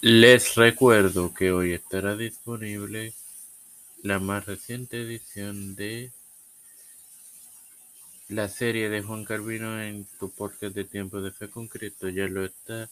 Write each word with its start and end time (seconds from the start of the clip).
Les 0.00 0.54
recuerdo 0.54 1.34
que 1.34 1.50
hoy 1.50 1.72
estará 1.72 2.14
disponible 2.14 3.14
la 4.00 4.20
más 4.20 4.46
reciente 4.46 5.02
edición 5.02 5.74
de 5.74 6.12
la 8.28 8.48
serie 8.48 8.90
de 8.90 9.02
Juan 9.02 9.24
Carvino 9.24 9.82
en 9.82 10.06
tu 10.20 10.30
podcast 10.30 10.72
de 10.76 10.84
Tiempo 10.84 11.20
de 11.20 11.32
Fe 11.32 11.50
con 11.50 11.66
Cristo. 11.66 12.08
Ya 12.08 12.28
lo 12.28 12.44
está. 12.44 12.88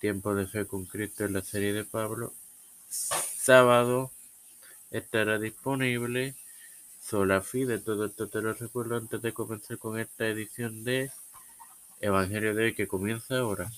Tiempo 0.00 0.34
de 0.34 0.48
Fe 0.48 0.66
con 0.66 0.84
Cristo 0.84 1.26
en 1.26 1.34
la 1.34 1.42
serie 1.42 1.72
de 1.72 1.84
Pablo. 1.84 2.32
Sábado 2.90 4.10
estará 4.90 5.38
disponible 5.38 6.34
Sola 7.00 7.40
Fide. 7.40 7.78
Todo 7.78 8.06
esto 8.06 8.28
te 8.28 8.42
lo 8.42 8.52
recuerdo 8.52 8.96
antes 8.96 9.22
de 9.22 9.32
comenzar 9.32 9.78
con 9.78 10.00
esta 10.00 10.26
edición 10.26 10.82
de 10.82 11.12
Evangelio 12.00 12.52
de 12.52 12.64
hoy 12.64 12.74
que 12.74 12.88
comienza 12.88 13.38
ahora. 13.38 13.70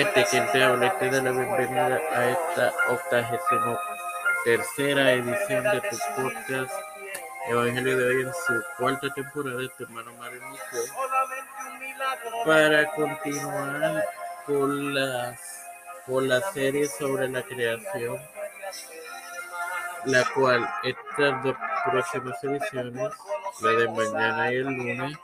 Este 0.00 0.24
quien 0.30 0.50
te 0.50 0.58
da 0.60 0.70
la 0.70 1.30
bienvenida 1.30 2.00
a 2.14 2.30
esta 2.30 2.72
octagésimo 2.88 3.78
tercera 4.44 5.12
edición 5.12 5.62
de 5.62 5.80
tu 5.82 5.98
podcast 6.16 6.72
Evangelio 7.46 7.98
de 7.98 8.04
hoy 8.06 8.22
en 8.22 8.32
su 8.32 8.62
cuarta 8.78 9.12
temporada, 9.12 9.62
este 9.62 9.84
hermano 9.84 10.14
Mario 10.14 10.40
para 12.46 12.86
continuar 12.92 14.04
con 14.46 14.94
las 14.94 15.38
con 16.06 16.26
la 16.26 16.40
serie 16.52 16.86
sobre 16.86 17.28
la 17.28 17.42
creación, 17.42 18.18
la 20.06 20.24
cual 20.32 20.66
estas 20.82 21.44
dos 21.44 21.56
próximas 21.84 22.42
ediciones, 22.42 23.12
la 23.60 23.70
de 23.70 23.88
mañana 23.88 24.50
y 24.50 24.56
el 24.56 24.64
lunes, 24.64 25.18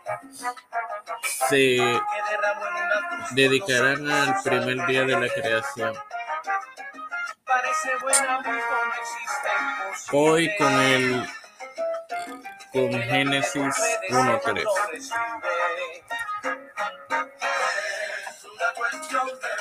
se 1.48 1.78
dedicarán 3.32 4.10
al 4.10 4.34
primer 4.42 4.86
día 4.86 5.04
de 5.04 5.20
la 5.20 5.28
creación. 5.28 5.94
Hoy 10.12 10.50
con 10.56 10.72
el 10.72 11.26
con 12.72 12.92
Génesis 12.92 13.74
1.3. 14.10 14.64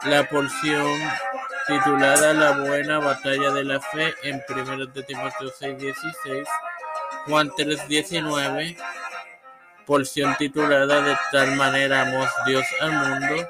la 0.02 0.28
porción 0.28 0.86
titulada 1.66 2.32
La 2.32 2.58
buena 2.58 2.98
batalla 2.98 3.50
de 3.50 3.64
la 3.64 3.80
fe 3.80 4.14
en 4.22 4.42
1 4.48 4.88
Timoteo 4.88 5.52
6.16, 5.60 6.46
Juan 7.26 7.50
3.19, 7.50 8.76
porción 9.86 10.36
titulada 10.36 11.00
De 11.00 11.16
tal 11.32 11.56
manera 11.56 12.02
amó 12.02 12.26
Dios 12.46 12.64
al 12.80 12.92
mundo 12.92 13.48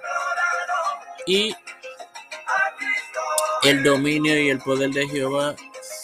y 1.27 1.57
el 3.65 3.83
dominio 3.83 4.41
y 4.41 4.51
el 4.51 4.61
poder 4.61 4.91
de 4.91 5.09
Jehová, 5.09 5.57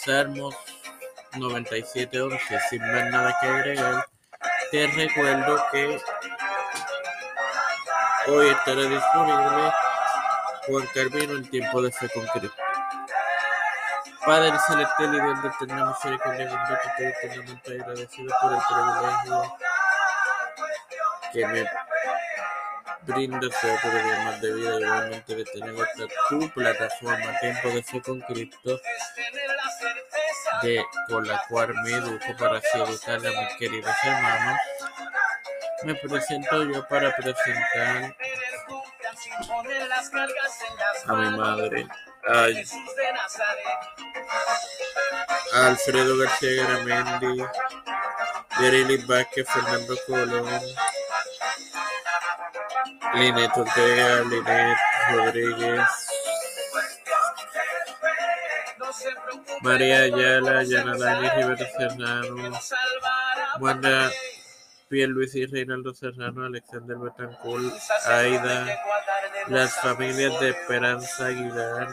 Salmos 0.04 0.56
97.11. 1.34 2.60
Sin 2.69 2.81
más 2.81 3.10
nada 3.10 3.37
que 3.41 3.47
agregar, 3.47 4.06
te 4.72 4.87
recuerdo 4.88 5.65
que 5.70 6.00
hoy 8.26 8.49
estará 8.49 8.82
disponible 8.82 9.72
Juan 10.66 10.88
Carvino 10.93 11.37
en 11.37 11.50
tiempo 11.50 11.82
de 11.82 11.93
fe 11.93 12.09
con 12.09 12.26
Cristo. 12.26 12.56
Padre 14.26 14.59
celestial 14.66 15.14
y 15.14 15.20
Dios 15.20 15.43
de 15.43 15.49
eterna 15.49 15.87
misericordia, 15.87 16.44
bendito 16.47 17.04
eternamente 17.22 17.81
agradecido 17.81 18.34
por 18.41 18.53
el 18.53 18.59
privilegio 18.69 19.56
que 21.32 21.47
me 21.47 21.66
brinda 23.03 23.48
su 23.60 23.66
autoridad 23.66 24.25
más 24.25 24.41
de 24.41 24.53
vida 24.53 24.81
igualmente 24.81 25.34
de 25.34 25.44
tener 25.44 25.75
esta 25.75 26.15
tu 26.28 26.48
plataforma 26.50 27.41
Tiempo 27.41 27.69
de 27.70 27.82
Fe 27.82 28.03
con 28.03 28.20
Cristo 28.20 28.81
de, 30.62 30.84
con 31.09 31.26
la 31.26 31.43
cual 31.48 31.75
me 31.82 31.93
educo 31.93 32.37
para 32.38 32.59
así 32.59 32.78
educar 32.78 33.16
a 33.16 33.41
mis 33.41 33.56
queridos 33.59 33.94
hermanos. 34.04 34.60
Me 35.84 35.94
presento 35.97 36.65
yo 36.65 36.87
para 36.87 37.15
presentar 37.16 38.14
a 41.06 41.12
mi 41.14 41.37
madre 41.37 41.87
a, 42.28 42.47
Alfredo 45.66 46.16
García 46.19 46.62
Garamendi 46.62 47.44
Yareli 48.60 48.97
Vázquez 48.99 49.47
Fernando 49.53 49.97
Colón 50.06 50.62
Linet 53.14 53.56
Ortega, 53.56 54.22
Linet 54.24 54.78
Rodríguez, 55.10 55.88
María 59.60 59.98
Ayala, 60.02 60.62
Yanadani 60.62 61.28
Rivera 61.30 61.66
Serrano, 61.76 62.58
Wanda 63.60 64.10
Luis 64.90 65.34
y 65.34 65.46
Reinaldo 65.46 65.94
Serrano, 65.94 66.44
Alexander 66.44 66.98
Betancourt, 66.98 67.74
Aida, 68.06 68.78
las 69.48 69.74
familias 69.80 70.38
de 70.40 70.50
Esperanza 70.50 71.26
Aguilar, 71.26 71.88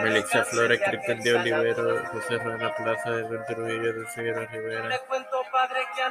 Melissa 0.00 0.44
Flores, 0.44 0.80
Cristian 0.84 1.20
de 1.20 1.34
Olivero, 1.34 2.04
José 2.06 2.38
Rana 2.38 2.74
Plaza, 2.74 3.10
Edwin 3.10 3.40
Trujillo 3.46 3.92
de 3.92 4.06
Figueroa 4.06 4.46
Rivera, 4.46 5.00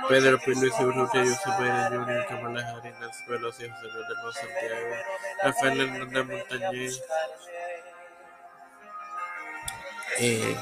Pedro 0.07 0.39
Luis 0.45 0.79
Urrutia, 0.79 1.23
Yusuf 1.23 1.57
Junior, 1.57 2.25
Kamala 2.27 2.61
Harris, 2.61 2.93
Nancy 2.99 3.23
Pelosi, 3.27 3.69
José 3.69 3.87
Luis 3.93 4.07
del 4.07 4.33
Santiago, 4.33 4.95
Rafael 5.43 5.81
Hernández 5.81 6.25
Montañez, 6.25 7.03
eh, 10.19 10.55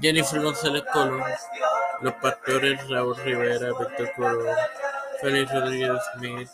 Jennifer 0.00 0.40
González 0.40 0.82
Colón, 0.92 1.22
los 2.00 2.14
pastores 2.14 2.88
Raúl 2.88 3.16
Rivera, 3.16 3.68
Víctor 3.78 4.12
Colón, 4.16 4.56
Félix 5.20 5.52
Rodríguez 5.52 6.02
Smith, 6.14 6.50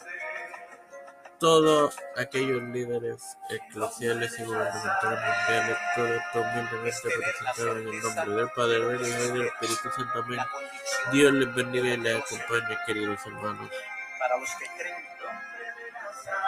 todos 1.38 1.96
aquellos 2.16 2.62
líderes 2.62 3.36
eclesiales 3.50 4.38
y 4.38 4.44
gubernamentales 4.44 5.20
mundiales, 5.20 5.78
todos 5.94 6.20
humildemente 6.34 7.08
representados 7.08 7.76
en 7.76 7.88
el 7.88 8.02
nombre 8.02 8.34
del 8.34 8.50
Padre, 8.50 8.78
del 8.80 9.08
Hijo 9.08 9.24
y 9.24 9.38
del 9.38 9.46
Espíritu 9.46 9.90
Santo. 9.96 10.18
Amén. 10.18 10.40
Dios 11.12 11.32
les 11.32 11.54
bendiga 11.54 11.88
y 11.88 11.96
les 11.96 12.16
acompañe, 12.16 12.76
queridos 12.86 13.20
hermanos. 13.26 13.70